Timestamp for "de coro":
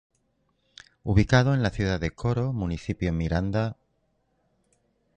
1.99-2.53